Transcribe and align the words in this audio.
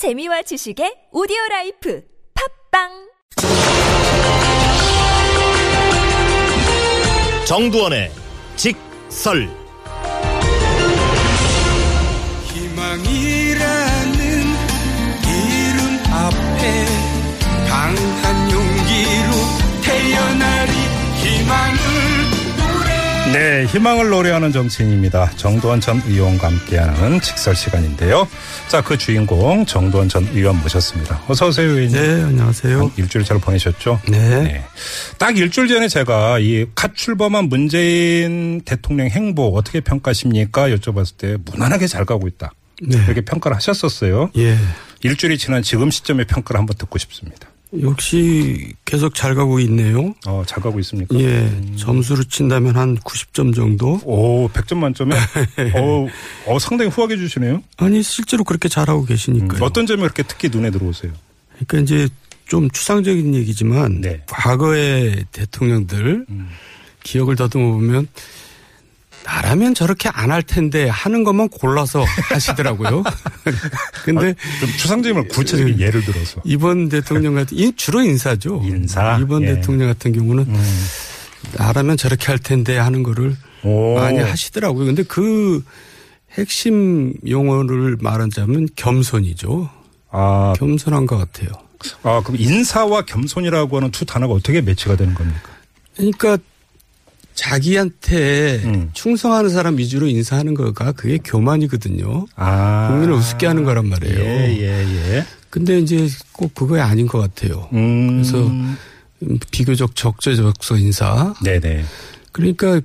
재미와 0.00 0.40
지식의 0.40 1.12
오디오 1.12 1.36
life 1.50 2.02
팟빵! 2.32 2.88
정두언의 7.46 8.10
직설 8.56 9.46
네, 23.32 23.64
희망을 23.66 24.08
노래하는 24.08 24.50
정치인입니다. 24.50 25.30
정두언 25.36 25.80
전 25.80 26.02
의원과 26.04 26.48
함께하는 26.48 27.20
직설 27.20 27.54
시간인데요. 27.54 28.26
자, 28.66 28.82
그 28.82 28.98
주인공 28.98 29.64
정도원 29.66 30.08
전 30.08 30.26
의원 30.34 30.60
모셨습니다. 30.60 31.22
어서 31.28 31.46
오세요, 31.46 31.68
의원님. 31.70 31.92
네, 31.92 32.22
안녕하세요. 32.24 32.80
한 32.80 32.90
일주일 32.96 33.24
잘 33.24 33.38
보내셨죠? 33.38 34.00
네. 34.08 34.64
딱 35.18 35.36
일주일 35.38 35.68
전에 35.68 35.86
제가 35.86 36.38
이 36.40 36.66
갓 36.74 36.96
출범한 36.96 37.44
문재인 37.48 38.62
대통령 38.64 39.06
행보 39.08 39.54
어떻게 39.54 39.80
평가하십니까? 39.80 40.68
여쭤봤을 40.70 41.16
때 41.16 41.36
무난하게 41.44 41.86
잘 41.86 42.04
가고 42.04 42.26
있다. 42.26 42.52
네. 42.82 42.96
이렇게 43.04 43.20
평가를 43.20 43.56
하셨었어요. 43.56 44.30
예. 44.38 44.56
일주일이 45.02 45.38
지난 45.38 45.62
지금 45.62 45.90
시점의 45.90 46.26
평가를 46.26 46.58
한번 46.58 46.76
듣고 46.76 46.98
싶습니다. 46.98 47.48
역시 47.82 48.74
계속 48.84 49.14
잘 49.14 49.34
가고 49.34 49.60
있네요. 49.60 50.14
어, 50.26 50.42
잘 50.46 50.62
가고 50.62 50.80
있습니까? 50.80 51.18
예. 51.18 51.50
점수로 51.76 52.24
친다면 52.24 52.76
한 52.76 52.96
90점 52.98 53.54
정도? 53.54 54.00
오, 54.04 54.48
100점 54.48 54.78
만점에? 54.78 55.14
어, 55.76 56.06
어, 56.46 56.58
상당히 56.58 56.90
후하게 56.90 57.16
주시네요. 57.16 57.62
아니, 57.76 58.02
실제로 58.02 58.42
그렇게 58.44 58.68
잘하고 58.68 59.04
계시니까요. 59.04 59.62
어떤 59.62 59.86
점이 59.86 60.02
그렇게 60.02 60.22
특히 60.24 60.48
눈에 60.48 60.70
들어오세요? 60.70 61.12
그러니까 61.66 61.78
이제 61.78 62.08
좀 62.46 62.68
추상적인 62.70 63.34
얘기지만 63.36 64.00
네. 64.00 64.22
과거의 64.26 65.24
대통령들 65.30 66.26
기억을 67.04 67.36
더듬어 67.36 67.72
보면 67.72 68.08
나라면 69.24 69.74
저렇게 69.74 70.08
안 70.08 70.30
할 70.30 70.42
텐데 70.42 70.88
하는 70.88 71.24
것만 71.24 71.48
골라서 71.48 72.04
하시더라고요. 72.30 73.02
근데 74.04 74.34
좀 74.60 74.68
추상적인 74.78 75.28
구체적인 75.28 75.80
예. 75.80 75.86
예를 75.86 76.04
들어서. 76.04 76.40
이번 76.44 76.88
대통령 76.88 77.34
같은 77.34 77.56
이 77.56 77.72
주로 77.76 78.00
인사죠. 78.02 78.62
인사? 78.64 79.18
이번 79.20 79.42
예. 79.42 79.54
대통령 79.54 79.88
같은 79.88 80.12
경우는 80.12 80.46
나라면 81.56 81.96
저렇게 81.96 82.26
할 82.26 82.38
텐데 82.38 82.76
하는 82.78 83.02
거를 83.02 83.36
오. 83.64 83.94
많이 83.94 84.18
하시더라고요. 84.18 84.86
근데 84.86 85.02
그 85.02 85.64
핵심 86.32 87.12
용어를 87.28 87.96
말하자면 88.00 88.68
겸손이죠. 88.76 89.68
아, 90.12 90.52
겸손한 90.58 91.06
것 91.06 91.16
같아요. 91.18 91.50
아, 92.02 92.22
그럼 92.24 92.40
인사와 92.40 93.02
겸손이라고 93.02 93.76
하는 93.76 93.90
두 93.90 94.04
단어가 94.04 94.34
어떻게 94.34 94.60
매치가 94.60 94.96
되는 94.96 95.14
겁니까? 95.14 95.40
그러니까 95.96 96.38
자기한테 97.40 98.60
음. 98.64 98.90
충성하는 98.92 99.48
사람 99.48 99.78
위주로 99.78 100.06
인사하는 100.06 100.52
거가 100.52 100.92
그게 100.92 101.18
교만이거든요. 101.24 102.26
아. 102.36 102.88
국민을 102.90 103.14
우습게 103.14 103.46
하는 103.46 103.64
거란 103.64 103.88
말이에요. 103.88 104.20
예, 104.20 104.58
예, 104.60 105.16
예. 105.16 105.24
근데 105.48 105.78
이제 105.78 106.06
꼭 106.32 106.54
그거야 106.54 106.84
아닌 106.84 107.06
것 107.06 107.18
같아요. 107.18 107.66
음. 107.72 108.08
그래서 108.08 108.46
음, 108.46 108.76
비교적 109.50 109.96
적재적소 109.96 110.76
인사. 110.76 111.32
네네. 111.42 111.82
그러니까 112.32 112.78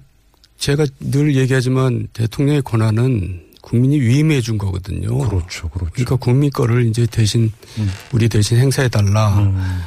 제가 0.57 0.85
늘 1.01 1.35
얘기하지만 1.35 2.07
대통령의 2.13 2.61
권한은 2.61 3.41
국민이 3.61 3.99
위임해 3.99 4.39
준 4.39 4.57
거거든요. 4.57 5.17
그렇죠, 5.17 5.67
그렇죠. 5.67 5.91
그러니까 5.91 6.15
국민 6.15 6.49
거를 6.49 6.87
이제 6.87 7.05
대신 7.05 7.51
우리 8.13 8.29
대신 8.29 8.57
행사해 8.57 8.87
달라. 8.87 9.37
음. 9.37 9.81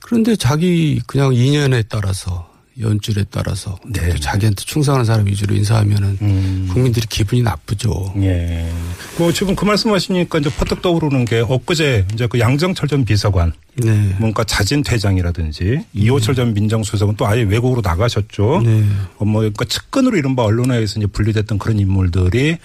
그런데 0.00 0.36
자기 0.36 1.02
그냥 1.06 1.34
인연에 1.34 1.82
따라서 1.82 2.55
연줄에 2.80 3.24
따라서 3.30 3.78
네. 3.86 4.10
또 4.10 4.18
자기한테 4.18 4.62
충성하는 4.64 5.04
사람 5.04 5.26
위주로 5.26 5.54
인사하면은 5.54 6.18
음. 6.20 6.68
국민들이 6.70 7.06
기분이 7.06 7.42
나쁘죠. 7.42 8.14
예. 8.18 8.70
뭐 9.18 9.32
지금 9.32 9.56
그 9.56 9.64
말씀하시니까 9.64 10.38
이제 10.38 10.50
퍼뜩 10.50 10.82
떠오르는 10.82 11.24
게 11.24 11.40
엊그제 11.40 12.06
이제 12.12 12.26
그 12.26 12.38
양정철 12.38 12.88
전 12.88 13.04
비서관 13.04 13.52
네. 13.76 14.14
뭔가 14.18 14.44
자진 14.44 14.82
퇴장이라든지 14.82 15.84
이호철 15.94 16.34
전 16.34 16.52
민정수석은 16.54 17.16
또 17.16 17.26
아예 17.26 17.42
외국으로 17.42 17.80
나가셨죠. 17.82 18.62
네. 18.64 18.84
어, 19.18 19.24
뭐 19.24 19.40
그러니까 19.40 19.64
측근으로 19.64 20.16
이른바 20.16 20.42
언론에서 20.44 21.00
이제 21.00 21.06
분리됐던 21.06 21.58
그런 21.58 21.78
인물들이 21.78 22.58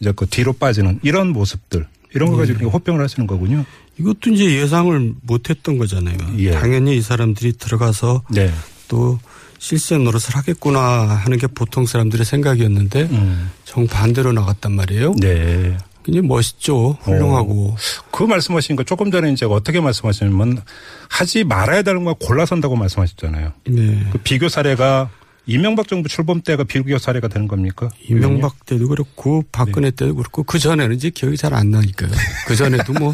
이제 0.00 0.12
그 0.14 0.26
뒤로 0.26 0.52
빠지는 0.52 1.00
이런 1.02 1.28
모습들 1.28 1.86
이런 2.14 2.30
거 2.30 2.36
가지고 2.36 2.70
호평을 2.70 3.02
하시는 3.02 3.26
거군요. 3.26 3.64
이것도 3.98 4.30
이제 4.30 4.44
예상을 4.44 5.14
못 5.22 5.50
했던 5.50 5.78
거잖아요. 5.78 6.16
예. 6.38 6.52
당연히 6.52 6.96
이 6.96 7.00
사람들이 7.00 7.54
들어가서 7.54 8.22
네. 8.30 8.52
또 8.88 9.18
실세 9.58 9.96
노릇을 9.98 10.36
하겠구나 10.36 10.80
하는 10.80 11.38
게 11.38 11.46
보통 11.46 11.86
사람들의 11.86 12.24
생각이었는데 12.24 13.02
음. 13.10 13.50
정반대로 13.64 14.32
나갔단 14.32 14.72
말이에요. 14.72 15.14
네. 15.20 15.76
굉장히 16.04 16.28
멋있죠. 16.28 16.96
훌륭하고. 17.00 17.76
그 18.12 18.22
말씀하시니까 18.22 18.84
조금 18.84 19.10
전에 19.10 19.32
이제 19.32 19.44
어떻게 19.44 19.80
말씀하시냐면 19.80 20.62
하지 21.08 21.42
말아야 21.42 21.82
되는 21.82 22.04
거 22.04 22.14
골라 22.14 22.46
선다고 22.46 22.76
말씀하셨잖아요. 22.76 23.52
네. 23.68 24.06
그 24.12 24.18
비교 24.18 24.48
사례가 24.48 25.10
이명박 25.46 25.88
정부 25.88 26.08
출범 26.08 26.42
때가 26.42 26.64
비교 26.64 26.98
사례가 26.98 27.26
되는 27.28 27.48
겁니까? 27.48 27.88
이명박 28.08 28.66
때도 28.66 28.88
그렇고 28.88 29.42
박근혜 29.50 29.90
네. 29.90 29.96
때도 29.96 30.14
그렇고 30.14 30.42
그 30.44 30.58
전에는 30.58 30.94
이제 30.94 31.10
기억이 31.10 31.36
잘 31.36 31.54
안 31.54 31.70
나니까요. 31.70 32.10
그 32.46 32.54
전에도 32.54 32.92
뭐 32.92 33.12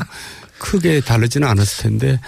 크게 0.59 1.01
다르지는 1.01 1.49
않았을 1.49 1.85
텐데. 1.85 2.21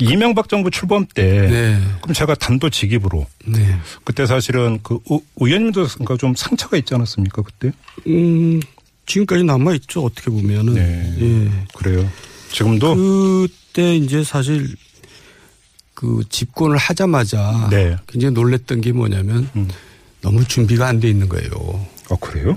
이명박 0.00 0.48
정부 0.48 0.70
출범 0.70 1.06
때 1.06 1.22
네. 1.48 1.80
그럼 2.00 2.14
제가 2.14 2.34
단도 2.34 2.70
직입으로 2.70 3.26
네. 3.46 3.76
그때 4.04 4.26
사실은 4.26 4.78
그 4.82 4.98
의- 5.10 5.20
의원님도 5.36 5.86
그러니까 5.94 6.16
좀 6.16 6.34
상처가 6.34 6.76
있지 6.76 6.94
않았습니까 6.94 7.42
그때? 7.42 7.72
음, 8.06 8.60
지금까지 9.06 9.44
남아 9.44 9.74
있죠. 9.74 10.04
어떻게 10.04 10.30
보면은. 10.30 10.74
네. 10.74 11.16
예. 11.20 11.50
그래요. 11.74 12.08
지금도 12.52 12.96
그때 12.96 13.96
이제 13.96 14.24
사실 14.24 14.74
그 15.94 16.22
집권을 16.28 16.76
하자마자 16.76 17.68
네. 17.70 17.96
굉장히 18.06 18.32
놀랬던 18.34 18.80
게 18.80 18.92
뭐냐면 18.92 19.48
음. 19.56 19.68
너무 20.22 20.44
준비가 20.46 20.86
안 20.86 21.00
돼 21.00 21.08
있는 21.10 21.28
거예요. 21.28 21.50
아 22.10 22.16
그래요? 22.20 22.54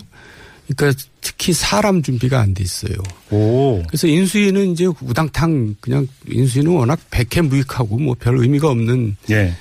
그러니까 0.76 1.04
특히 1.22 1.54
사람 1.54 2.02
준비가 2.02 2.40
안 2.40 2.54
돼 2.54 2.64
있어요. 2.64 2.96
오. 3.32 3.82
그래서 3.88 4.08
인수위는 4.08 4.72
이제 4.72 4.86
우당탕 4.86 5.76
그냥 5.82 6.08
인수위는 6.28 6.72
워낙 6.72 7.00
백해무익하고 7.12 7.98
뭐 8.00 8.16
별 8.16 8.38
의미가 8.38 8.70
없는 8.70 9.16
예. 9.32 9.56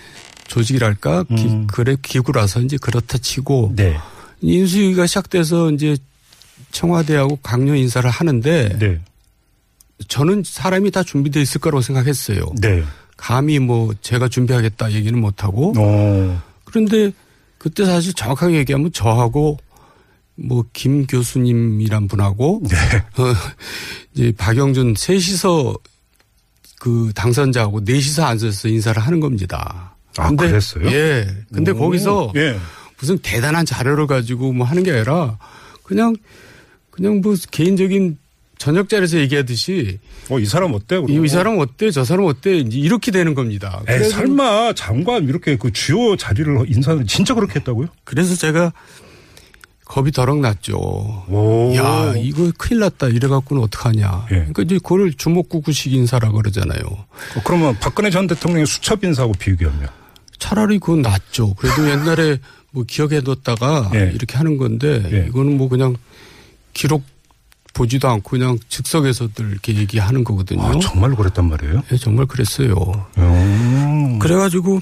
조직이랄까 0.49 1.25
기, 1.25 1.45
음. 1.47 1.67
그래 1.67 1.97
기구라서 2.03 2.61
이제 2.61 2.77
그렇다 2.77 3.19
치고 3.19 3.73
네. 3.77 3.97
인수위가 4.41 5.07
시작돼서 5.07 5.71
이제 5.71 5.97
청와대하고 6.73 7.37
강요 7.43 7.75
인사를 7.75 8.09
하는데 8.09 8.79
네. 8.79 9.01
저는 10.09 10.43
사람이 10.45 10.91
다 10.91 11.03
준비돼 11.03 11.41
있을 11.41 11.61
거라고 11.61 11.81
생각했어요. 11.81 12.45
네. 12.61 12.83
감히 13.17 13.59
뭐 13.61 13.95
제가 14.03 14.29
준비하겠다 14.29 14.93
얘기는 14.93 15.19
못 15.19 15.45
하고 15.45 15.73
오. 15.79 16.37
그런데 16.65 17.13
그때 17.59 17.85
사실 17.85 18.13
정확하게 18.13 18.57
얘기하면 18.57 18.93
저하고 18.93 19.59
뭐 20.37 20.65
김 20.73 21.07
교수님이란 21.07 22.09
분하고 22.09 22.63
네. 22.69 22.77
어, 23.23 23.35
이제 24.15 24.33
박영준 24.37 24.95
셋이서 24.97 25.75
그 26.81 27.13
당선자하고 27.15 27.81
넷이서 27.81 28.25
앉아서 28.25 28.69
인사를 28.69 29.01
하는 29.01 29.21
겁니다. 29.21 29.95
아, 30.19 30.31
그랬어요? 30.31 30.91
예. 30.91 31.27
근데 31.53 31.71
오. 31.73 31.77
거기서 31.79 32.33
예. 32.37 32.59
무슨 32.99 33.19
대단한 33.19 33.65
자료를 33.67 34.07
가지고 34.07 34.53
뭐 34.53 34.67
하는 34.67 34.83
게 34.83 34.91
아니라 34.93 35.39
그냥 35.83 36.17
그냥 36.91 37.21
뭐 37.21 37.35
개인적인 37.51 38.19
저녁 38.59 38.89
자리에서 38.89 39.19
얘기하듯이 39.19 39.99
어, 40.31 40.39
이 40.39 40.45
사람 40.47 40.73
어때? 40.75 41.03
이, 41.09 41.21
이 41.25 41.29
사람 41.29 41.59
어때 41.59 41.91
저 41.91 42.05
사람 42.05 42.27
어때 42.27 42.59
이제 42.59 42.79
이렇게 42.79 43.11
되는 43.11 43.35
겁니다. 43.35 43.83
그래서- 43.87 44.11
설마 44.11 44.75
장관 44.75 45.25
이렇게 45.29 45.57
그 45.57 45.73
주요 45.73 46.17
자리를 46.17 46.65
인사를 46.69 47.07
진짜 47.07 47.35
그렇게 47.35 47.57
했다고요? 47.61 47.89
그래서 48.05 48.35
제가 48.37 48.73
겁이 49.93 50.11
더럭 50.11 50.41
났죠. 50.41 50.79
오. 50.79 51.71
야, 51.77 52.15
이거 52.17 52.51
큰일 52.57 52.81
났다. 52.81 53.09
이래갖고는 53.09 53.63
어떡하냐. 53.65 54.27
예. 54.31 54.37
그러니까 54.37 54.63
이제 54.63 54.79
그걸 54.83 55.13
주먹구구식 55.13 55.93
인사라 55.93 56.33
그러잖아요. 56.33 56.81
어, 56.83 57.41
그러면 57.45 57.77
박근혜 57.79 58.09
전 58.09 58.27
대통령의 58.27 58.65
수첩 58.65 59.05
인사하고 59.05 59.35
비교하면 59.35 59.91
차라리 60.39 60.79
그건 60.79 61.03
낫죠. 61.03 61.53
그래도 61.57 61.91
옛날에 61.91 62.39
뭐 62.71 62.85
기억해뒀다가 62.89 63.91
예. 63.95 64.13
이렇게 64.15 64.39
하는 64.39 64.57
건데 64.57 65.07
예. 65.13 65.27
이거는 65.29 65.59
뭐 65.59 65.69
그냥 65.69 65.95
기록 66.73 67.03
보지도 67.75 68.09
않고 68.09 68.31
그냥 68.31 68.59
즉석에서들 68.71 69.51
이렇게 69.51 69.77
얘기하는 69.77 70.25
거거든요. 70.25 70.63
아, 70.63 70.79
정말로 70.79 71.17
그랬단 71.17 71.51
말이에요? 71.51 71.83
예, 71.93 71.97
정말 71.99 72.25
그랬어요. 72.25 72.75
음. 73.19 74.19
그래가지고 74.21 74.81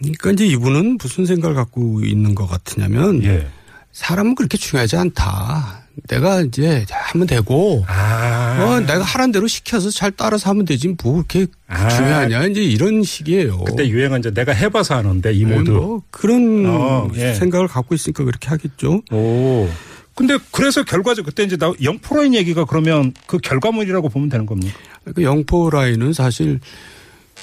그러니까 0.00 0.32
이제 0.32 0.44
이분은 0.44 0.98
무슨 1.00 1.24
생각을 1.24 1.54
갖고 1.54 2.00
있는 2.04 2.34
것 2.34 2.48
같으냐면 2.48 3.22
예. 3.22 3.46
사람은 3.96 4.34
그렇게 4.34 4.58
중요하지 4.58 4.96
않다. 4.96 5.84
내가 6.08 6.42
이제 6.42 6.84
하면 6.90 7.26
되고 7.26 7.82
아. 7.88 8.58
어, 8.60 8.80
내가 8.80 9.02
하란 9.02 9.32
대로 9.32 9.46
시켜서 9.46 9.88
잘 9.88 10.10
따라서 10.10 10.50
하면 10.50 10.66
되지 10.66 10.94
뭐 11.02 11.14
그렇게 11.14 11.46
아. 11.66 11.88
중요하냐 11.88 12.44
이제 12.48 12.62
이런 12.62 13.02
식이에요. 13.02 13.64
그때 13.64 13.88
유행은 13.88 14.18
이제 14.18 14.30
내가 14.34 14.52
해봐서 14.52 14.96
하는데 14.96 15.32
이 15.32 15.46
네, 15.46 15.56
모드. 15.56 15.70
뭐 15.70 16.02
그런 16.10 16.66
어, 16.66 17.08
예. 17.14 17.32
생각을 17.32 17.68
갖고 17.68 17.94
있으니까 17.94 18.24
그렇게 18.24 18.50
하겠죠. 18.50 19.00
오. 19.10 19.66
근데 20.14 20.36
그래서 20.50 20.84
결과적 20.84 21.24
그때 21.24 21.44
이제 21.44 21.56
나 21.56 21.72
영프로인 21.82 22.34
얘기가 22.34 22.66
그러면 22.66 23.14
그 23.26 23.38
결과물이라고 23.38 24.10
보면 24.10 24.28
되는 24.28 24.44
겁니까? 24.44 24.76
그 25.14 25.22
영포 25.22 25.70
라인은 25.70 26.12
사실 26.12 26.60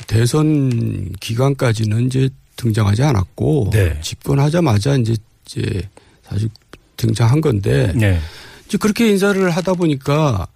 대선 0.06 1.12
기간까지는 1.20 2.06
이제 2.06 2.30
등장하지 2.58 3.02
않았고 3.02 3.72
네. 3.74 4.00
집권하자마자 4.02 4.98
이제 4.98 5.16
이제 5.46 5.90
사실 6.24 6.50
등장한 6.98 7.42
건데 7.42 7.92
네. 7.96 8.20
이제 8.66 8.78
그렇게 8.78 9.10
인사를 9.10 9.50
하다 9.50 9.74
보니까 9.74 10.48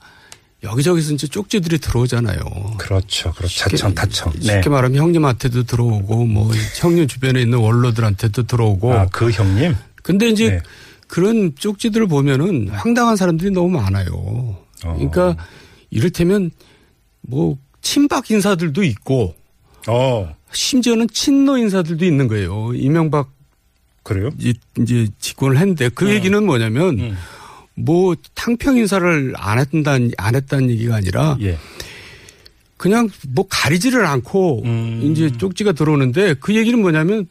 여기저기서 0.63 1.13
이제 1.13 1.27
쪽지들이 1.27 1.77
들어오잖아요. 1.77 2.39
그렇죠. 2.77 3.31
그렇죠. 3.33 3.69
자청, 3.69 3.93
타청. 3.93 4.33
네. 4.33 4.55
쉽게 4.55 4.69
말하면 4.69 4.99
형님한테도 4.99 5.63
들어오고 5.63 6.25
뭐 6.25 6.51
형님 6.79 7.07
주변에 7.07 7.41
있는 7.41 7.59
원로들한테도 7.59 8.43
들어오고. 8.43 8.93
아, 8.93 9.07
그 9.11 9.29
형님? 9.29 9.75
근데 10.01 10.29
이제 10.29 10.49
네. 10.49 10.61
그런 11.07 11.53
쪽지들을 11.55 12.07
보면은 12.07 12.69
황당한 12.69 13.15
사람들이 13.15 13.51
너무 13.51 13.69
많아요. 13.69 14.07
어. 14.13 14.93
그러니까 14.93 15.35
이를테면 15.89 16.51
뭐 17.21 17.57
친박 17.81 18.31
인사들도 18.31 18.83
있고 18.83 19.35
어, 19.87 20.35
심지어는 20.51 21.07
친노 21.09 21.57
인사들도 21.57 22.03
있는 22.03 22.27
거예요. 22.27 22.73
이명박 22.73 23.31
그래요? 24.07 24.29
이제, 24.39 24.53
이제 24.79 25.07
집권을 25.19 25.57
했는데 25.57 25.89
그 25.89 26.09
얘기는 26.09 26.45
뭐냐면 26.45 26.97
음. 26.99 27.17
뭐 27.75 28.15
탕평 28.35 28.77
인사를 28.77 29.33
안 29.35 29.59
했단 29.59 30.11
안 30.17 30.35
했다는 30.35 30.69
얘기가 30.69 30.95
아니라 30.95 31.37
예. 31.41 31.57
그냥 32.77 33.09
뭐 33.27 33.45
가리지를 33.49 34.05
않고 34.05 34.61
음. 34.63 35.01
이제 35.03 35.29
쪽지가 35.37 35.73
들어오는데 35.73 36.35
그 36.35 36.55
얘기는 36.55 36.79
뭐냐면 36.79 37.27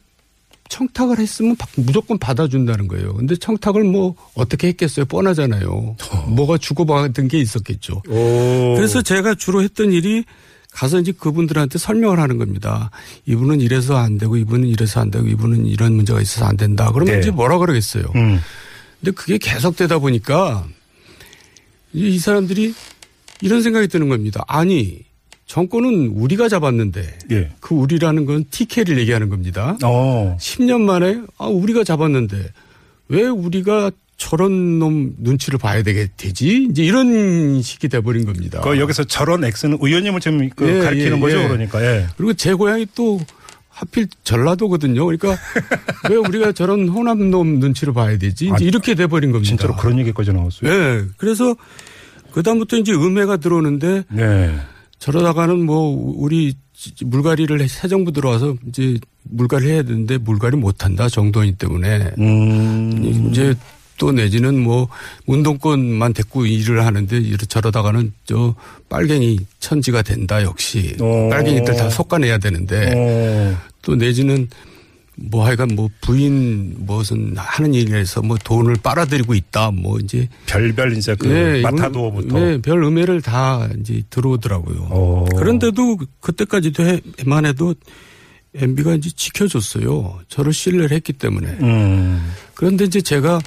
청탁을 0.69 1.17
했으면 1.17 1.55
바- 1.55 1.65
무조건 1.77 2.19
받아준다는 2.19 2.87
거예요. 2.87 3.13
근데 3.15 3.35
청탁을 3.37 3.83
뭐 3.85 4.13
어떻게 4.35 4.67
했겠어요? 4.67 5.05
뻔하잖아요. 5.05 5.95
뭐가 6.27 6.57
주고받은 6.59 7.27
게 7.27 7.39
있었겠죠. 7.39 8.03
오. 8.07 8.75
그래서 8.75 9.01
제가 9.01 9.33
주로 9.35 9.63
했던 9.63 9.91
일이 9.93 10.25
가서 10.77 10.99
이제 10.99 11.11
그분들한테 11.11 11.79
설명을 11.79 12.19
하는 12.19 12.37
겁니다. 12.37 12.91
이분은 13.25 13.61
이래서 13.61 13.97
안 13.97 14.19
되고 14.19 14.37
이분은 14.37 14.67
이래서 14.67 14.99
안 14.99 15.09
되고 15.09 15.25
이분은 15.25 15.65
이런 15.65 15.95
문제가 15.95 16.21
있어서 16.21 16.45
안 16.45 16.55
된다. 16.55 16.91
그러면 16.93 17.15
네. 17.15 17.19
이제 17.19 17.31
뭐라 17.31 17.57
그러겠어요. 17.57 18.03
음. 18.15 18.39
근데 18.99 19.11
그게 19.11 19.39
계속되다 19.39 19.97
보니까 19.97 20.67
이이 21.93 22.19
사람들이 22.19 22.75
이런 23.41 23.63
생각이 23.63 23.87
드는 23.87 24.07
겁니다. 24.07 24.43
아니 24.47 24.99
정권은 25.47 26.09
우리가 26.09 26.47
잡았는데 26.47 27.19
예. 27.31 27.49
그 27.59 27.73
우리라는 27.73 28.25
건 28.25 28.45
TK를 28.51 28.99
얘기하는 28.99 29.29
겁니다. 29.29 29.79
어. 29.83 30.37
10년 30.39 30.81
만에 30.81 31.21
아 31.39 31.47
우리가 31.47 31.85
잡았는데 31.85 32.51
왜 33.07 33.23
우리가 33.23 33.89
저런 34.17 34.79
놈 34.79 35.13
눈치를 35.19 35.59
봐야 35.59 35.83
되게 35.83 36.07
되지? 36.17 36.67
이제 36.71 36.83
이런 36.83 37.61
식이 37.61 37.87
돼버린 37.87 38.25
겁니다. 38.25 38.61
그 38.61 38.79
여기서 38.79 39.03
저런 39.03 39.43
X는 39.43 39.77
의원님을 39.79 40.19
지금 40.19 40.49
그 40.55 40.67
예, 40.67 40.79
가리키는 40.79 41.17
예, 41.17 41.21
거죠. 41.21 41.37
예. 41.37 41.47
그러니까. 41.47 41.83
예. 41.83 42.07
그리고 42.17 42.33
제 42.33 42.53
고향이 42.53 42.87
또 42.95 43.19
하필 43.69 44.07
전라도거든요. 44.23 45.05
그러니까 45.05 45.37
왜 46.09 46.15
우리가 46.15 46.51
저런 46.51 46.89
호남 46.89 47.29
놈 47.29 47.59
눈치를 47.59 47.93
봐야 47.93 48.17
되지? 48.17 48.49
아, 48.51 48.55
이제 48.55 48.65
이렇게 48.65 48.95
돼버린 48.95 49.31
겁니다. 49.31 49.47
진짜로 49.47 49.75
그런 49.75 49.99
얘기까지 49.99 50.33
나왔어요. 50.33 50.71
예. 50.71 51.05
그래서 51.17 51.55
그 52.31 52.41
다음부터 52.41 52.77
이제 52.77 52.93
음해가 52.93 53.37
들어오는데 53.37 54.03
네. 54.09 54.59
저러다가는 54.97 55.63
뭐 55.63 56.13
우리 56.17 56.55
물갈이를 57.05 57.67
새 57.67 57.87
정부 57.87 58.11
들어와서 58.11 58.55
이제 58.67 58.97
물갈이 59.23 59.67
해야 59.67 59.83
되는데 59.83 60.17
물갈이 60.17 60.57
못한다 60.57 61.07
정도이기 61.07 61.57
때문에 61.57 62.13
음. 62.17 63.29
이제 63.29 63.55
또 63.97 64.11
내지는 64.11 64.59
뭐 64.59 64.87
운동권만 65.25 66.13
데리고 66.13 66.45
일을 66.45 66.85
하는데 66.85 67.17
이러- 67.17 67.37
저러다가는 67.37 68.13
저 68.25 68.55
빨갱이 68.89 69.39
천지가 69.59 70.01
된다 70.03 70.43
역시 70.43 70.95
어. 71.01 71.29
빨갱이들 71.29 71.75
다 71.75 71.89
솎아내야 71.89 72.37
되는데 72.37 72.93
어. 72.95 73.57
또 73.81 73.95
내지는 73.95 74.47
뭐 75.19 75.45
하여간 75.47 75.69
뭐 75.75 75.89
부인 76.01 76.75
무슨 76.77 77.33
하는 77.35 77.73
일에서 77.73 78.21
뭐 78.21 78.37
돈을 78.37 78.75
빨아들이고 78.83 79.33
있다 79.33 79.71
뭐 79.71 79.97
이제 79.97 80.29
별별 80.45 80.95
이제 80.95 81.15
그 81.15 81.27
네, 81.27 81.61
마타도어부터. 81.61 82.39
네, 82.39 82.61
별 82.61 82.83
음해를 82.83 83.21
다 83.23 83.67
이제 83.79 84.03
들어오더라고요. 84.11 84.87
어. 84.91 85.25
그런데도 85.35 85.97
그때까지도 86.21 86.83
해만 87.19 87.47
해도 87.47 87.73
MB가 88.53 88.93
이제 88.95 89.09
지켜줬어요. 89.15 90.19
저를 90.29 90.53
신뢰를 90.53 90.91
했기 90.95 91.13
때문에. 91.13 91.47
음. 91.61 92.31
그런데 92.53 92.85
이제 92.85 93.01
제가 93.01 93.39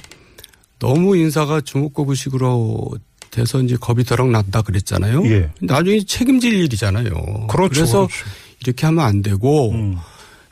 너무 0.81 1.15
인사가 1.15 1.61
주목거부식으로 1.61 2.97
돼서 3.29 3.61
이제 3.61 3.77
겁이 3.79 4.03
더럭 4.03 4.29
난다 4.29 4.61
그랬잖아요. 4.61 5.23
예. 5.27 5.49
나중에 5.61 6.01
책임질 6.03 6.53
일이잖아요. 6.53 7.47
그렇죠, 7.47 7.81
래서 7.81 8.07
그렇죠. 8.07 8.25
이렇게 8.59 8.85
하면 8.87 9.05
안 9.05 9.21
되고 9.21 9.71
음. 9.71 9.97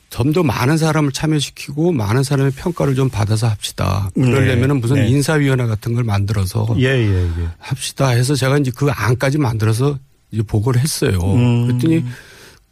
좀더 0.08 0.42
많은 0.42 0.78
사람을 0.78 1.12
참여시키고 1.12 1.92
많은 1.92 2.22
사람의 2.22 2.52
평가를 2.52 2.94
좀 2.94 3.08
받아서 3.10 3.48
합시다. 3.48 4.10
네. 4.14 4.24
그러려면 4.24 4.80
무슨 4.80 4.96
네. 4.96 5.08
인사위원회 5.08 5.66
같은 5.66 5.94
걸 5.94 6.04
만들어서 6.04 6.74
예, 6.78 6.86
예, 6.86 7.24
예. 7.24 7.48
합시다 7.58 8.08
해서 8.08 8.34
제가 8.34 8.58
이제 8.58 8.70
그 8.74 8.88
안까지 8.90 9.38
만들어서 9.38 9.98
이제 10.30 10.42
보고를 10.42 10.80
했어요. 10.80 11.18
음. 11.20 11.66
그랬더니 11.66 12.04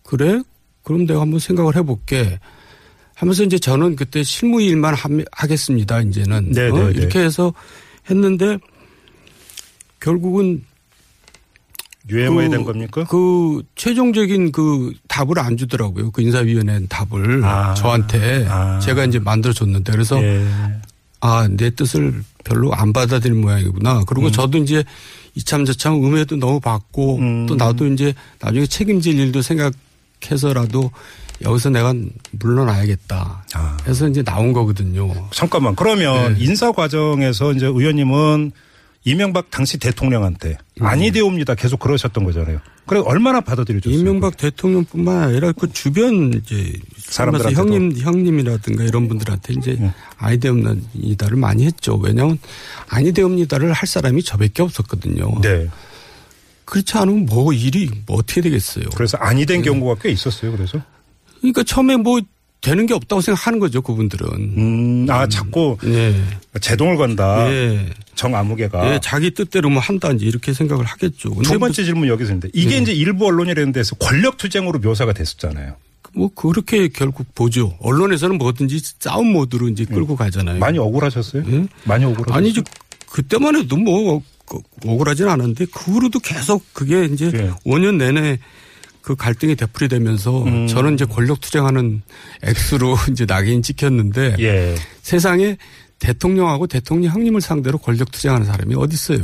그래? 0.04 0.42
그럼 0.82 1.06
내가 1.06 1.20
한번 1.20 1.38
생각을 1.38 1.76
해볼게. 1.76 2.38
하면서 3.18 3.42
이제 3.42 3.58
저는 3.58 3.96
그때 3.96 4.22
실무 4.22 4.62
일만 4.62 4.94
함- 4.94 5.24
하겠습니다. 5.32 6.00
이제는 6.00 6.52
네, 6.52 6.68
어? 6.70 6.74
네, 6.78 6.92
네. 6.92 6.98
이렇게 7.00 7.18
해서 7.18 7.52
했는데 8.08 8.58
결국은 9.98 10.64
유행어에 12.08 12.46
그- 12.46 12.50
된 12.54 12.64
겁니까? 12.64 13.04
그 13.10 13.62
최종적인 13.74 14.52
그 14.52 14.92
답을 15.08 15.38
안 15.40 15.56
주더라고요. 15.56 16.12
그 16.12 16.22
인사위원회 16.22 16.86
답을 16.88 17.44
아. 17.44 17.74
저한테 17.74 18.46
아. 18.48 18.78
제가 18.78 19.04
이제 19.04 19.18
만들어줬는데 19.18 19.92
그래서 19.92 20.22
예. 20.22 20.44
아, 21.20 21.48
내 21.50 21.70
뜻을 21.70 22.22
별로 22.44 22.72
안 22.72 22.92
받아들인 22.92 23.40
모양이구나. 23.40 24.04
그리고 24.06 24.30
저도 24.30 24.58
이제 24.58 24.84
이참 25.34 25.64
저참 25.64 25.94
음해도 26.04 26.36
너무 26.36 26.60
받고 26.60 27.16
음. 27.18 27.46
또 27.46 27.56
나도 27.56 27.86
이제 27.88 28.14
나중에 28.40 28.64
책임질 28.66 29.18
일도 29.18 29.42
생각해서라도 29.42 30.92
여기서 31.42 31.70
내가 31.70 31.94
물러나야겠다. 32.32 33.44
아. 33.54 33.76
해서 33.86 34.08
이제 34.08 34.22
나온 34.22 34.52
거거든요. 34.52 35.28
잠깐만. 35.30 35.74
그러면 35.76 36.34
네. 36.34 36.44
인사 36.44 36.72
과정에서 36.72 37.52
이제 37.52 37.66
의원님은 37.66 38.52
이명박 39.04 39.50
당시 39.50 39.78
대통령한테 39.78 40.58
아니 40.80 41.10
되옵니다. 41.12 41.54
계속 41.54 41.78
그러셨던 41.80 42.24
거잖아요. 42.24 42.60
그래 42.86 43.00
얼마나 43.00 43.40
받아들여줬어요? 43.40 43.98
이명박 43.98 44.36
대통령뿐만 44.36 45.22
아니라 45.22 45.52
그 45.52 45.70
주변 45.72 46.32
이제. 46.34 46.72
사람들한테 46.98 47.54
형님 47.54 47.96
형님이라든가 47.96 48.84
이런 48.84 49.08
분들한테 49.08 49.54
이제 49.54 49.76
네. 49.78 49.94
아니 50.18 50.38
되옵니다를 50.38 51.36
많이 51.38 51.64
했죠. 51.64 51.96
왜냐하면 51.96 52.38
아니 52.88 53.12
되옵니다를 53.12 53.72
할 53.72 53.86
사람이 53.86 54.22
저밖에 54.24 54.62
없었거든요. 54.62 55.40
네. 55.40 55.68
그렇지 56.66 56.98
않으면 56.98 57.24
뭐 57.24 57.52
일이 57.54 57.90
뭐 58.06 58.18
어떻게 58.18 58.42
되겠어요. 58.42 58.86
그래서 58.94 59.16
아니 59.18 59.46
된 59.46 59.62
네. 59.62 59.70
경우가 59.70 60.02
꽤 60.02 60.10
있었어요. 60.10 60.52
그래서. 60.52 60.82
그러니까 61.40 61.62
처음에 61.62 61.96
뭐 61.96 62.20
되는 62.60 62.86
게 62.86 62.94
없다고 62.94 63.20
생각하는 63.22 63.58
거죠. 63.60 63.80
그분들은. 63.82 64.28
음, 64.58 65.06
아 65.08 65.28
자꾸 65.28 65.76
예. 65.84 66.14
제동을 66.60 66.96
건다. 66.96 67.48
예. 67.52 67.86
정아무개가. 68.16 68.92
예, 68.94 69.00
자기 69.00 69.30
뜻대로 69.32 69.70
뭐 69.70 69.80
한다 69.80 70.10
이제 70.10 70.26
이렇게 70.26 70.52
생각을 70.52 70.84
하겠죠. 70.84 71.30
두 71.44 71.58
번째 71.58 71.84
질문 71.84 72.08
여기서 72.08 72.30
있는데 72.32 72.48
이게 72.52 72.70
네. 72.76 72.78
이제 72.78 72.92
일부 72.92 73.26
언론이라는 73.26 73.72
데서 73.72 73.94
권력 73.96 74.36
투쟁으로 74.38 74.80
묘사가 74.80 75.12
됐었잖아요. 75.12 75.76
뭐 76.14 76.30
그렇게 76.34 76.88
결국 76.88 77.32
보죠. 77.36 77.76
언론에서는 77.80 78.38
뭐든지 78.38 78.80
싸움 78.98 79.32
모드로 79.32 79.68
이제 79.68 79.84
끌고 79.84 80.16
가잖아요. 80.16 80.58
많이 80.58 80.78
억울하셨어요? 80.78 81.44
예? 81.48 81.66
많이 81.84 82.04
억울하셨어요? 82.06 82.36
아니죠. 82.36 82.62
그때만 83.08 83.54
해도 83.54 83.76
뭐 83.76 84.20
그- 84.46 84.58
억울하진 84.84 85.28
않은데 85.28 85.66
그 85.66 85.92
후로도 85.92 86.18
계속 86.20 86.64
그게 86.72 87.04
이제 87.04 87.30
예. 87.34 87.50
5년 87.70 87.96
내내 87.98 88.38
그 89.08 89.16
갈등이 89.16 89.56
되풀이되면서 89.56 90.42
음. 90.42 90.66
저는 90.66 90.92
이제 90.92 91.06
권력 91.06 91.40
투쟁하는 91.40 92.02
X로 92.42 92.94
이제 93.10 93.24
낙인 93.24 93.62
찍혔는데 93.62 94.36
예. 94.38 94.74
세상에 95.00 95.56
대통령하고 95.98 96.66
대통령 96.66 97.14
형님을 97.14 97.40
상대로 97.40 97.78
권력 97.78 98.12
투쟁하는 98.12 98.44
사람이 98.44 98.74
어디 98.74 98.92
있어요? 98.92 99.20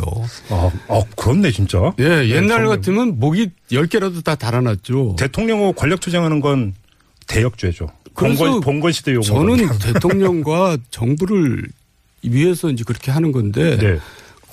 어, 0.48 0.72
어, 0.88 1.02
그렇네 1.16 1.50
진짜. 1.50 1.92
예, 2.00 2.04
옛날 2.30 2.60
대통령. 2.60 2.68
같으면 2.70 3.20
목이 3.20 3.50
10개라도 3.70 4.24
다 4.24 4.36
달아났죠. 4.36 5.16
대통령하고 5.18 5.74
권력 5.74 6.00
투쟁하는 6.00 6.40
건 6.40 6.72
대역죄죠. 7.26 7.86
봉건, 8.14 8.62
봉건 8.62 8.90
시대 8.92 9.12
용어. 9.12 9.22
저는 9.22 9.68
대통령과 9.80 10.78
정부를 10.90 11.68
위해서 12.22 12.70
이제 12.70 12.84
그렇게 12.86 13.10
하는 13.10 13.32
건데 13.32 13.76
네. 13.76 13.98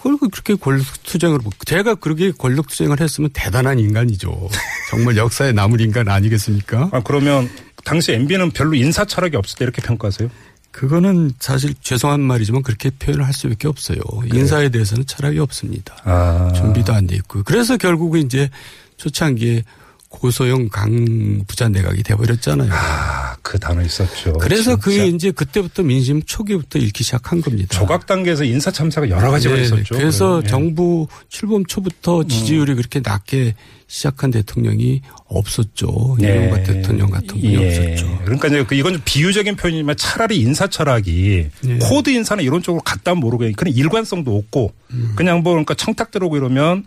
그걸 0.01 0.17
그렇게 0.31 0.55
권력 0.55 0.85
투쟁을 1.03 1.39
제가 1.65 1.95
그렇게 1.95 2.31
권력 2.31 2.67
투쟁을 2.67 2.99
했으면 2.99 3.29
대단한 3.33 3.79
인간이죠. 3.79 4.49
정말 4.89 5.15
역사에 5.17 5.51
남을 5.51 5.79
인간 5.81 6.07
아니겠습니까? 6.09 6.89
아, 6.91 7.01
그러면 7.03 7.49
당시 7.83 8.11
MB는 8.13 8.51
별로 8.51 8.73
인사 8.75 9.05
철학이 9.05 9.35
없을 9.37 9.57
때 9.59 9.65
이렇게 9.65 9.81
평가하세요? 9.81 10.29
그거는 10.71 11.31
사실 11.39 11.73
죄송한 11.81 12.21
말이지만 12.21 12.63
그렇게 12.63 12.89
표현을 12.91 13.25
할 13.25 13.33
수밖에 13.33 13.67
없어요. 13.67 13.99
인사에 14.33 14.69
대해서는 14.69 15.05
철학이 15.05 15.37
없습니다. 15.39 15.95
아. 16.05 16.51
준비도 16.55 16.93
안 16.93 17.07
돼 17.07 17.15
있고. 17.17 17.43
그래서 17.43 17.77
결국은 17.77 18.21
이제 18.21 18.49
초창기에 18.97 19.63
고소형 20.11 20.67
강부자 20.69 21.69
내각이 21.69 22.03
돼버렸잖아요. 22.03 22.69
아, 22.71 23.37
그 23.41 23.57
단어 23.57 23.81
있었죠. 23.81 24.33
그래서 24.33 24.75
그게. 24.75 25.07
이제 25.07 25.31
그때부터 25.31 25.83
민심 25.83 26.21
초기부터 26.21 26.79
읽기 26.79 27.03
시작한 27.03 27.41
겁니다. 27.41 27.69
조각 27.79 28.05
단계에서 28.05 28.43
인사 28.43 28.69
참사가 28.71 29.09
여러 29.09 29.31
가지가 29.31 29.55
네, 29.55 29.61
있었죠. 29.63 29.95
그래서 29.95 30.41
예. 30.43 30.47
정부 30.47 31.07
출범 31.29 31.65
초부터 31.65 32.25
지지율이 32.25 32.75
그렇게 32.75 32.99
낮게 32.99 33.55
시작한 33.87 34.31
대통령이 34.31 35.01
없었죠. 35.25 36.17
네. 36.19 36.35
이명박 36.35 36.63
대통령 36.65 37.09
같은 37.09 37.27
분이 37.27 37.55
예. 37.55 37.67
없었죠. 37.95 38.19
그러니까 38.25 38.47
이제 38.49 38.65
그 38.65 38.75
이건 38.75 38.93
좀 38.93 39.01
비유적인 39.05 39.55
표현이지만 39.55 39.95
차라리 39.95 40.39
인사 40.39 40.67
철학이 40.67 41.49
예. 41.67 41.77
코드 41.81 42.09
인사나 42.09 42.41
이런 42.41 42.61
쪽으로 42.61 42.83
갔다 42.83 43.15
모르고 43.15 43.49
그런 43.55 43.73
일관성도 43.73 44.37
없고 44.37 44.73
음. 44.91 45.13
그냥 45.15 45.41
뭐 45.41 45.53
그러니까 45.53 45.73
청탁 45.73 46.11
들어오고 46.11 46.35
이러면 46.35 46.85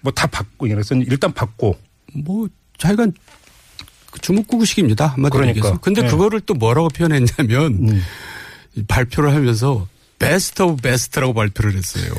뭐 0.00 0.12
다 0.14 0.26
받고 0.26 0.68
그래서 0.68 0.94
일단 0.94 1.32
받고 1.32 1.76
뭐 2.14 2.48
자기가 2.78 3.08
주먹구구식입니다. 4.20 5.06
한마디로 5.06 5.40
그러니까. 5.40 5.58
얘기해서. 5.58 5.80
근데 5.80 6.02
예. 6.04 6.06
그거를 6.08 6.40
또 6.40 6.54
뭐라고 6.54 6.88
표현했냐면 6.88 7.88
음. 7.88 8.02
발표를 8.88 9.34
하면서 9.34 9.86
best 10.18 10.62
of 10.62 10.82
best라고 10.82 11.34
발표를 11.34 11.74
했어요. 11.76 12.12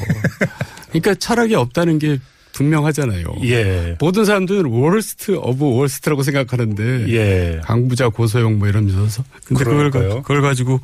그러니까 0.90 1.16
철학이 1.16 1.56
없다는 1.56 2.00
게 2.00 2.20
분명하잖아요. 2.54 3.36
예. 3.44 3.96
모든 4.00 4.26
사람들은 4.26 4.66
worst 4.66 5.36
of 5.36 5.64
worst라고 5.78 6.24
생각하는데 6.24 7.06
예. 7.10 7.62
강부자 7.64 8.10
고소영 8.10 8.60
뭐 8.60 8.68
이러면서 8.68 9.24
근데 9.46 9.64
그걸. 9.64 9.92
그걸 9.92 10.42
가지고 10.42 10.80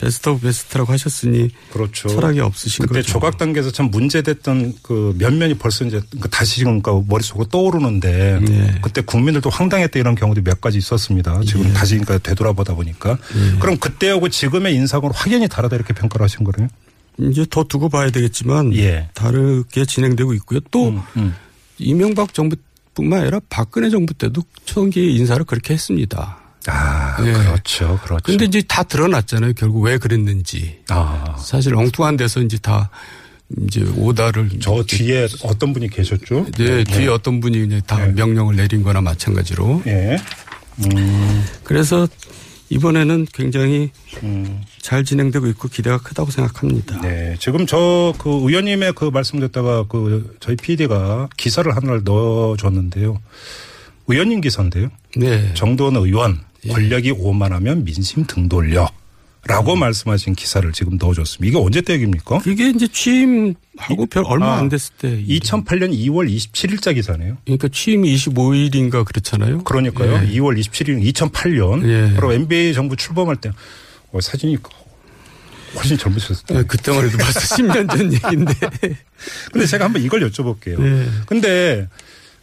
best 0.00 0.28
of 0.30 0.40
best라고 0.40 0.92
하셨으니 0.92 1.50
그렇죠. 1.72 2.08
철학이 2.08 2.40
없으신 2.40 2.86
그때 2.86 3.00
거죠. 3.00 3.12
조각 3.12 3.38
단계에서 3.38 3.70
참 3.70 3.86
문제됐던 3.92 4.74
그 4.82 5.14
면면이 5.16 5.54
벌써 5.54 5.84
이제 5.84 6.00
그 6.20 6.28
다시 6.28 6.56
지금 6.56 6.82
그 6.82 7.04
머릿속으로 7.06 7.46
떠오르는데 7.46 8.40
네. 8.40 8.74
그때 8.82 9.00
국민들도 9.00 9.48
황당했다 9.48 10.00
이런 10.00 10.16
경우도 10.16 10.42
몇 10.42 10.60
가지 10.60 10.78
있었습니다. 10.78 11.40
지금 11.46 11.68
예. 11.68 11.72
다시 11.72 11.98
그러니까 11.98 12.18
되돌아보다 12.18 12.74
보니까 12.74 13.16
그럼 13.60 13.76
그때하고 13.76 14.28
지금의 14.28 14.74
인상으로 14.74 15.12
확연히 15.14 15.46
다르다 15.46 15.76
이렇게 15.76 15.94
평가를 15.94 16.24
하신 16.24 16.42
거네요. 16.42 16.68
이제 17.18 17.44
더 17.48 17.64
두고 17.64 17.88
봐야 17.88 18.10
되겠지만 18.10 18.74
예. 18.76 19.08
다르게 19.14 19.84
진행되고 19.84 20.34
있고요. 20.34 20.60
또 20.70 20.88
음, 20.88 21.00
음. 21.16 21.34
이명박 21.78 22.32
정부뿐만 22.34 23.20
아니라 23.20 23.40
박근혜 23.48 23.90
정부 23.90 24.14
때도 24.14 24.42
초기 24.64 25.14
인사를 25.16 25.44
그렇게 25.44 25.74
했습니다. 25.74 26.38
아, 26.66 27.16
예. 27.26 27.32
그렇죠. 27.32 27.98
그렇죠. 28.04 28.22
근데 28.24 28.44
이제 28.44 28.62
다 28.62 28.82
드러났잖아요. 28.82 29.52
결국 29.54 29.82
왜 29.82 29.98
그랬는지. 29.98 30.80
아, 30.88 31.36
사실 31.38 31.74
엉뚱한 31.74 32.16
데서 32.16 32.40
이제 32.40 32.56
다 32.58 32.90
이제 33.66 33.82
오다를 33.96 34.48
저 34.60 34.82
뒤에 34.86 35.28
어떤 35.44 35.72
분이 35.72 35.88
계셨죠? 35.88 36.46
네, 36.56 36.84
뒤에 36.84 37.08
어떤 37.08 37.40
분이 37.40 37.58
그냥 37.58 37.82
다 37.86 37.98
네. 37.98 38.12
명령을 38.12 38.56
내린 38.56 38.82
거나 38.82 39.00
마찬가지로. 39.00 39.82
예. 39.86 40.16
음, 40.78 41.44
그래서 41.64 42.08
이번에는 42.72 43.26
굉장히 43.34 43.90
음. 44.22 44.62
잘 44.80 45.04
진행되고 45.04 45.46
있고 45.48 45.68
기대가 45.68 45.98
크다고 45.98 46.30
생각합니다. 46.30 47.00
네. 47.02 47.36
지금 47.38 47.66
저 47.66 48.14
그 48.18 48.30
의원님의 48.30 48.94
그 48.94 49.06
말씀 49.06 49.40
듣다가 49.40 49.84
그 49.88 50.36
저희 50.40 50.56
PD가 50.56 51.28
기사를 51.36 51.74
하나를 51.74 52.02
넣어줬는데요. 52.04 53.20
의원님 54.08 54.40
기사인데요. 54.40 54.88
네. 55.16 55.52
정도원 55.54 55.96
의원 55.96 56.40
예. 56.64 56.72
권력이 56.72 57.12
오만하면 57.12 57.84
민심 57.84 58.24
등 58.26 58.48
돌려. 58.48 58.88
라고 59.48 59.74
말씀하신 59.74 60.34
기사를 60.36 60.70
지금 60.72 60.98
넣어줬습니다. 60.98 61.48
이게 61.48 61.58
언제 61.58 61.80
때 61.80 61.94
얘기입니까? 61.94 62.38
그게 62.38 62.70
이제 62.70 62.86
취임하고 62.86 64.06
별 64.08 64.24
얼마 64.26 64.54
아, 64.54 64.58
안 64.58 64.68
됐을 64.68 64.94
때. 64.98 65.08
일이에요. 65.08 65.38
2008년 65.40 65.90
2월 65.92 66.32
27일자 66.32 66.94
기사네요. 66.94 67.38
그러니까 67.44 67.66
취임이 67.68 68.14
25일인가 68.14 69.04
그렇잖아요. 69.04 69.64
그러니까요. 69.64 70.12
예. 70.28 70.28
2월 70.38 70.58
27일 70.60 71.12
2008년 71.12 71.88
예. 71.88 72.14
바로 72.14 72.32
MBA 72.32 72.72
정부 72.72 72.94
출범할 72.94 73.36
때 73.36 73.50
어, 74.12 74.20
사진이 74.20 74.58
훨씬 75.74 75.98
젊으셨을 75.98 76.46
때. 76.46 76.54
네, 76.54 76.62
그때만 76.62 77.04
해도 77.06 77.18
벌써 77.18 77.40
10년 77.56 77.90
전 77.90 78.12
얘기인데. 78.12 78.54
근데 79.52 79.66
제가 79.66 79.86
한번 79.86 80.02
이걸 80.02 80.20
여쭤볼게요. 80.30 80.80
네. 80.80 81.08
근데 81.26 81.88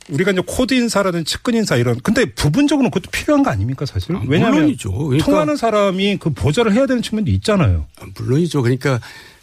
우리가 0.09 0.31
이제 0.31 0.41
코드 0.45 0.73
인사라든 0.73 1.25
측근 1.25 1.55
인사 1.55 1.75
이런 1.75 1.99
근데 2.01 2.25
부분적으로는 2.25 2.91
그것도 2.91 3.11
필요한 3.11 3.43
거 3.43 3.49
아닙니까 3.51 3.85
사실? 3.85 4.15
아, 4.15 4.21
왜냐하면 4.27 4.55
물론이죠. 4.59 4.91
그러니까- 4.91 5.25
통하는 5.25 5.55
사람이 5.57 6.17
그 6.19 6.31
보좌를 6.31 6.73
해야 6.73 6.85
되는 6.85 7.01
측면도 7.01 7.31
있잖아요. 7.31 7.85
물론이죠. 8.15 8.61
그러니까 8.61 8.99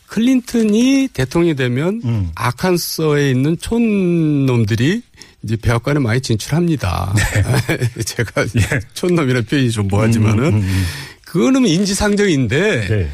클린턴이 0.06 1.08
대통령이 1.12 1.56
되면 1.56 2.00
음. 2.04 2.30
아칸소에 2.34 3.30
있는 3.30 3.58
촌놈들이 3.58 5.02
이제 5.42 5.56
백악관에 5.56 6.00
많이 6.00 6.20
진출합니다. 6.20 7.14
제가 8.04 8.46
촌놈이라는 8.94 9.44
표현이 9.46 9.70
좀 9.70 9.88
뭐하지만은 9.88 10.42
네. 10.42 10.48
음, 10.50 10.54
음, 10.56 10.62
음. 10.62 10.84
그거는 11.24 11.66
인지상정인데 11.66 12.86
네. 12.88 13.10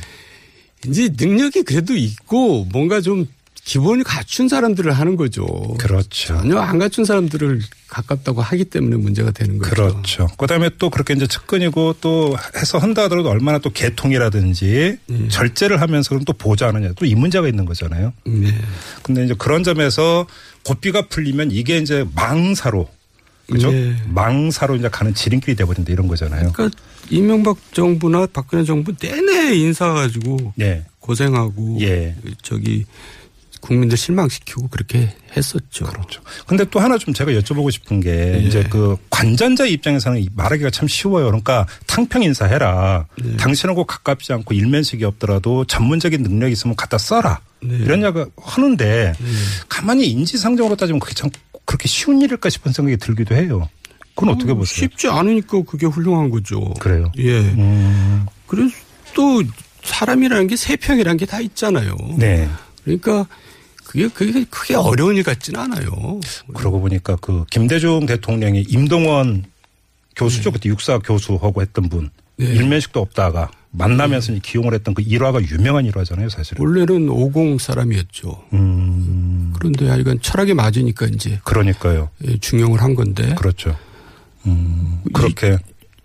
이제 0.86 1.10
능력이 1.18 1.62
그래도 1.62 1.94
있고 1.96 2.66
뭔가 2.72 3.00
좀 3.00 3.26
기본을 3.64 4.02
갖춘 4.02 4.48
사람들을 4.48 4.92
하는 4.92 5.16
거죠. 5.16 5.46
그렇죠. 5.78 6.34
전혀 6.34 6.58
안 6.58 6.78
갖춘 6.80 7.04
사람들을 7.04 7.60
가깝다고 7.88 8.42
하기 8.42 8.64
때문에 8.64 8.96
문제가 8.96 9.30
되는 9.30 9.58
거죠. 9.58 9.70
그렇죠. 9.70 10.26
그다음에 10.36 10.70
또 10.78 10.90
그렇게 10.90 11.14
이제 11.14 11.26
측근이고 11.26 11.96
또 12.00 12.36
해서 12.56 12.78
한다 12.78 13.04
하더라도 13.04 13.28
얼마나 13.28 13.58
또 13.58 13.70
개통이라든지 13.70 14.98
예. 15.10 15.28
절제를 15.28 15.80
하면서 15.80 16.08
그럼 16.08 16.24
또 16.24 16.32
보좌하느냐 16.32 16.92
또 16.94 17.06
이 17.06 17.14
문제가 17.14 17.46
있는 17.46 17.64
거잖아요. 17.64 18.12
네. 18.24 18.54
근데 19.02 19.24
이제 19.24 19.34
그런 19.38 19.62
점에서 19.62 20.26
고삐가 20.64 21.08
풀리면 21.08 21.50
이게 21.52 21.78
이제 21.78 22.04
망사로 22.14 22.88
그죠? 23.50 23.70
네. 23.70 23.94
망사로 24.08 24.76
이제 24.76 24.88
가는 24.88 25.14
지름길이 25.14 25.54
돼버린다 25.56 25.92
이런 25.92 26.08
거잖아요. 26.08 26.52
그러니까 26.52 26.76
이명박 27.10 27.58
정부나 27.72 28.26
박근혜 28.32 28.64
정부 28.64 28.92
내내 28.96 29.54
인사 29.56 29.92
가지고 29.92 30.52
예. 30.60 30.84
고생하고 31.00 31.78
예. 31.80 32.16
저기 32.42 32.86
국민들 33.62 33.96
실망시키고 33.96 34.68
그렇게 34.68 35.14
했었죠. 35.34 35.86
그렇죠. 35.86 36.20
근데 36.46 36.64
또 36.64 36.80
하나 36.80 36.98
좀 36.98 37.14
제가 37.14 37.30
여쭤보고 37.32 37.70
싶은 37.70 38.00
게 38.00 38.34
예. 38.34 38.38
이제 38.40 38.62
그 38.68 38.96
관전자 39.08 39.64
입장에서는 39.64 40.20
이 40.20 40.28
말하기가 40.34 40.70
참 40.70 40.86
쉬워요. 40.88 41.26
그러니까 41.26 41.66
탕평 41.86 42.22
인사해라. 42.24 43.06
네. 43.22 43.36
당신하고 43.38 43.84
가깝지 43.84 44.32
않고 44.34 44.52
일면식이 44.52 45.04
없더라도 45.04 45.64
전문적인 45.64 46.22
능력이 46.22 46.52
있으면 46.52 46.76
갖다 46.76 46.98
써라. 46.98 47.40
네. 47.62 47.76
이런 47.76 48.02
이야기 48.02 48.24
하는데 48.36 49.12
가만히 49.68 50.08
인지상정으로 50.08 50.76
따지면 50.76 50.98
그게 51.00 51.14
참 51.14 51.30
그렇게 51.64 51.86
쉬운 51.88 52.20
일일까 52.20 52.50
싶은 52.50 52.72
생각이 52.72 52.96
들기도 52.98 53.34
해요. 53.36 53.68
그건 54.14 54.34
어떻게 54.34 54.50
어, 54.52 54.54
보세요? 54.56 54.88
쉽지 54.88 55.08
않으니까 55.08 55.62
그게 55.66 55.86
훌륭한 55.86 56.28
거죠. 56.30 56.74
그래요. 56.80 57.10
예. 57.18 57.38
음, 57.38 58.26
그래서 58.46 58.74
또 59.14 59.42
사람이라는 59.84 60.48
게 60.48 60.56
세평이라는 60.56 61.16
게 61.16 61.26
다 61.26 61.40
있잖아요. 61.40 61.96
네. 62.18 62.48
그러니까 62.84 63.26
그게 63.92 64.08
그게 64.08 64.44
크게 64.48 64.74
어려운 64.74 65.16
일 65.16 65.22
같지는 65.22 65.60
않아요. 65.60 66.18
그러고 66.54 66.80
보니까 66.80 67.16
그 67.16 67.44
김대중 67.50 68.06
대통령이 68.06 68.62
임동원 68.62 69.44
교수죠. 70.16 70.50
그때 70.50 70.70
육사 70.70 70.98
교수하고 70.98 71.60
했던 71.60 71.90
분. 71.90 72.08
네. 72.36 72.46
일면식도 72.46 72.98
없다가 72.98 73.50
만나면서 73.70 74.32
기용을 74.42 74.72
했던 74.72 74.94
그 74.94 75.02
일화가 75.02 75.42
유명한 75.42 75.84
일화잖아요, 75.84 76.30
사실은. 76.30 76.64
원래는 76.64 77.10
50 77.10 77.60
사람이었죠. 77.60 78.44
음, 78.54 79.52
그런데 79.58 79.90
하여간 79.90 80.20
철학이 80.22 80.54
맞으니까 80.54 81.06
이제 81.08 81.38
그러니까요. 81.44 82.08
예, 82.26 82.38
중용을 82.38 82.80
한 82.80 82.94
건데 82.94 83.34
그렇죠. 83.34 83.76
음, 84.46 85.02
그렇게 85.12 85.58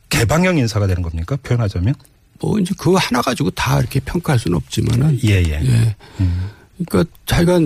개방형 0.10 0.58
인사가 0.58 0.88
되는 0.88 1.02
겁니까? 1.02 1.38
표현하자면? 1.42 1.94
뭐 2.42 2.60
이제 2.60 2.74
그거 2.78 2.98
하나 2.98 3.22
가지고 3.22 3.50
다 3.52 3.80
이렇게 3.80 4.02
평가할 4.02 4.40
수는 4.40 4.58
없지만은 4.58 5.20
예, 5.24 5.42
예. 5.42 5.62
예. 5.64 5.96
그러니까 6.86 7.12
자기가 7.26 7.62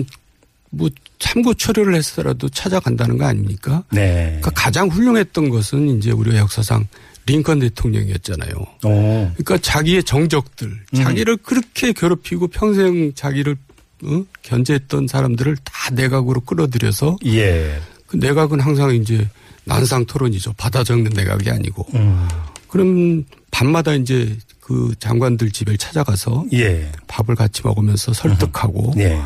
뭐 0.70 0.88
참고 1.18 1.54
처리를 1.54 1.94
했더라도 1.94 2.48
찾아간다는 2.48 3.18
거 3.18 3.26
아닙니까? 3.26 3.84
네. 3.90 4.38
그러니까 4.40 4.50
가장 4.50 4.88
훌륭했던 4.88 5.50
것은 5.50 5.98
이제 5.98 6.10
우리가 6.10 6.38
역사상 6.38 6.86
링컨 7.26 7.60
대통령이었잖아요. 7.60 8.52
오, 8.84 8.88
그러니까 9.34 9.58
자기의 9.58 10.02
정적들, 10.02 10.68
음. 10.68 10.96
자기를 10.96 11.36
그렇게 11.38 11.92
괴롭히고 11.92 12.48
평생 12.48 13.12
자기를 13.14 13.56
어? 14.04 14.24
견제했던 14.42 15.06
사람들을 15.06 15.56
다 15.62 15.90
내각으로 15.92 16.40
끌어들여서 16.40 17.18
예. 17.26 17.80
그 18.08 18.16
내각은 18.16 18.58
항상 18.58 18.94
이제 18.94 19.28
난상 19.64 20.04
토론이죠. 20.06 20.54
받아 20.54 20.82
적는 20.82 21.12
내각이 21.14 21.48
아니고. 21.50 21.86
음, 21.94 22.28
그럼 22.66 23.24
밤마다 23.52 23.94
이제 23.94 24.36
그 24.62 24.94
장관들 25.00 25.50
집에 25.50 25.76
찾아가서 25.76 26.46
예. 26.52 26.90
밥을 27.08 27.34
같이 27.34 27.62
먹으면서 27.64 28.12
설득하고 28.12 28.94
예. 28.98 29.20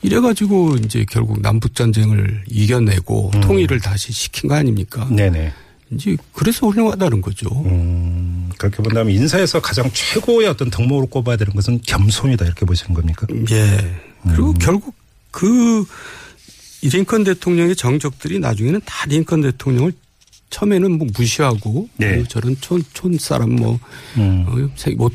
이래가지고 0.00 0.76
이제 0.76 1.04
결국 1.10 1.42
남북 1.42 1.74
전쟁을 1.74 2.44
이겨내고 2.46 3.32
음. 3.34 3.40
통일을 3.40 3.80
다시 3.80 4.12
시킨 4.12 4.48
거 4.48 4.54
아닙니까? 4.54 5.08
네네. 5.10 5.52
이제 5.90 6.16
그래서 6.32 6.68
훌륭하다는 6.68 7.20
거죠. 7.20 7.48
음, 7.66 8.48
그렇게 8.58 8.76
본다면 8.76 9.12
인사에서 9.12 9.60
가장 9.60 9.90
최고의 9.92 10.46
어떤 10.46 10.70
덕목으로 10.70 11.06
꼽아야 11.06 11.36
되는 11.36 11.52
것은 11.52 11.80
겸손이다 11.84 12.44
이렇게 12.44 12.64
보시는 12.64 12.94
겁니까? 12.94 13.26
예. 13.50 14.00
그리고 14.22 14.50
음. 14.50 14.58
결국 14.58 14.94
그 15.32 15.84
링컨 16.82 17.24
대통령의 17.24 17.74
정적들이 17.74 18.38
나중에는 18.38 18.80
다 18.84 19.06
링컨 19.08 19.42
대통령을 19.42 19.92
처음에는 20.50 20.98
뭐 20.98 21.06
무시하고 21.16 21.88
네. 21.96 22.16
뭐 22.16 22.24
저런 22.24 22.56
촌, 22.60 22.82
촌 22.92 23.18
사람 23.18 23.56
뭐, 23.56 23.78
음. 24.16 24.44
어, 24.48 24.58
입고 24.58 25.08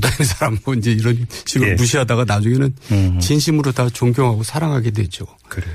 다니는 0.00 0.24
사람 0.24 0.58
뭐 0.64 0.74
이제 0.74 0.92
이런 0.92 1.26
식으로 1.46 1.70
예. 1.70 1.74
무시하다가 1.74 2.24
나중에는 2.24 2.74
음. 2.90 3.20
진심으로 3.20 3.72
다 3.72 3.88
존경하고 3.88 4.42
사랑하게 4.42 4.90
되죠. 4.90 5.26
그래요. 5.48 5.74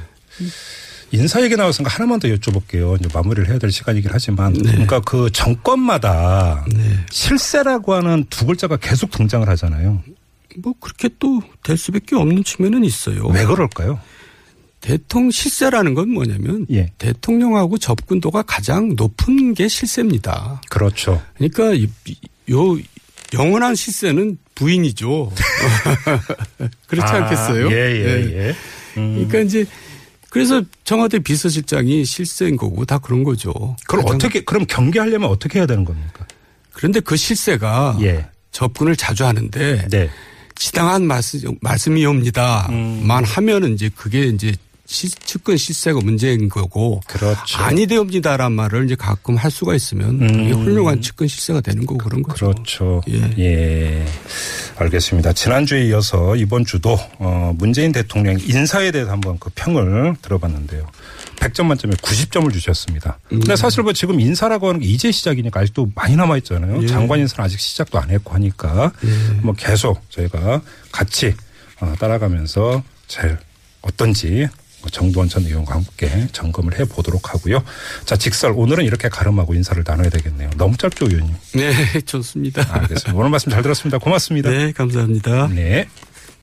인사 1.11 1.41
얘기 1.41 1.55
나왔으니까 1.55 1.93
하나만 1.93 2.19
더 2.19 2.27
여쭤볼게요. 2.27 2.99
이제 2.99 3.09
마무리를 3.13 3.49
해야 3.49 3.57
될 3.57 3.71
시간이긴 3.71 4.11
하지만. 4.13 4.53
그러니까 4.53 4.99
그 5.01 5.29
정권마다 5.31 6.65
네. 6.71 6.99
실세라고 7.09 7.93
하는 7.95 8.25
두 8.29 8.45
글자가 8.45 8.77
계속 8.77 9.09
등장을 9.11 9.47
하잖아요. 9.49 10.03
뭐 10.57 10.73
그렇게 10.79 11.09
또 11.19 11.41
될 11.63 11.77
수밖에 11.77 12.15
없는 12.15 12.43
측면은 12.43 12.83
있어요. 12.83 13.27
왜 13.27 13.45
그럴까요? 13.45 13.99
대통령 14.81 15.31
실세라는 15.31 15.93
건 15.93 16.09
뭐냐면 16.09 16.65
예. 16.71 16.91
대통령하고 16.97 17.77
접근도가 17.77 18.43
가장 18.43 18.95
높은 18.95 19.53
게 19.53 19.67
실세입니다. 19.67 20.61
그렇죠. 20.69 21.21
그러니까 21.35 21.77
요 22.51 22.77
영원한 23.33 23.75
실세는 23.75 24.37
부인이죠. 24.55 25.31
그렇지 26.87 27.13
아, 27.13 27.23
않겠어요? 27.23 27.71
예, 27.71 27.75
예, 27.75 28.03
네. 28.03 28.33
예. 28.33 28.55
음. 28.97 29.13
그러니까 29.15 29.39
이제 29.39 29.65
그래서 30.29 30.61
청와대 30.83 31.19
비서실장이 31.19 32.05
실세인 32.05 32.55
거고 32.55 32.85
다 32.85 32.99
그런 32.99 33.23
거죠. 33.23 33.75
그럼 33.87 34.05
어떻게, 34.07 34.41
그럼 34.41 34.65
경계하려면 34.67 35.29
어떻게 35.29 35.59
해야 35.59 35.65
되는 35.65 35.85
겁니까? 35.85 36.25
그런데 36.71 36.99
그 36.99 37.15
실세가 37.15 37.97
예. 38.01 38.27
접근을 38.51 38.95
자주 38.95 39.25
하는데 39.25 39.87
네. 39.89 40.09
지당한 40.55 41.05
말씀, 41.05 41.55
말씀이옵니다만 41.61 42.69
음. 42.71 43.23
하면은 43.23 43.73
이제 43.73 43.89
그게 43.95 44.25
이제 44.25 44.53
시, 44.89 45.07
측근 45.07 45.55
실세가 45.55 45.99
문제인 45.99 46.49
거고 46.49 46.99
그렇죠. 47.05 47.59
아니 47.59 47.85
되옵니다란 47.85 48.51
말을 48.51 48.85
이제 48.85 48.95
가끔 48.95 49.35
할 49.35 49.51
수가 49.51 49.75
있으면 49.75 50.19
음. 50.19 50.51
훌륭한 50.51 50.99
측근 50.99 51.27
실세가 51.27 51.61
되는 51.61 51.85
거고 51.85 51.99
그런 51.99 52.23
거죠. 52.23 52.47
그렇죠. 52.47 53.01
예. 53.07 53.31
예. 53.37 54.05
알겠습니다. 54.77 55.33
지난주에 55.33 55.85
이어서 55.85 56.35
이번 56.35 56.65
주도 56.65 56.97
어, 57.19 57.53
문재인 57.59 57.91
대통령 57.91 58.39
인사에 58.39 58.89
대해서 58.89 59.11
한번 59.11 59.37
그 59.37 59.51
평을 59.53 60.15
들어봤는데요. 60.23 60.87
100점 61.35 61.67
만점에 61.67 61.93
90점을 61.93 62.51
주셨습니다. 62.51 63.19
음. 63.31 63.41
근데 63.41 63.55
사실 63.55 63.83
뭐 63.83 63.93
지금 63.93 64.19
인사라고 64.19 64.69
하는 64.69 64.79
게 64.79 64.87
이제 64.87 65.11
시작이니까 65.11 65.59
아직도 65.59 65.91
많이 65.93 66.15
남아 66.15 66.37
있잖아요. 66.37 66.81
예. 66.81 66.87
장관 66.87 67.19
인사는 67.19 67.45
아직 67.45 67.59
시작도 67.59 67.99
안 67.99 68.09
했고 68.09 68.33
하니까 68.33 68.91
뭐 69.43 69.53
계속 69.53 70.01
저희가 70.09 70.63
같이 70.91 71.35
어, 71.79 71.93
따라가면서 71.99 72.81
잘 73.07 73.37
어떤지 73.83 74.47
뭐 74.49 74.58
정두원 74.91 75.29
전 75.29 75.45
의원과 75.45 75.75
함께 75.75 76.27
점검을 76.31 76.79
해 76.79 76.85
보도록 76.85 77.33
하고요. 77.33 77.63
자, 78.05 78.15
직설 78.15 78.53
오늘은 78.55 78.85
이렇게 78.85 79.09
가름하고 79.09 79.53
인사를 79.53 79.83
나눠야 79.85 80.09
되겠네요. 80.09 80.49
너무 80.57 80.77
짧죠, 80.77 81.07
의원님. 81.07 81.35
네, 81.53 81.73
좋습니다. 82.05 82.65
알겠습니다. 82.69 83.13
오늘 83.13 83.29
말씀 83.29 83.51
잘 83.51 83.61
들었습니다. 83.61 83.97
고맙습니다. 83.97 84.49
네, 84.49 84.71
감사합니다. 84.71 85.47
네. 85.47 85.87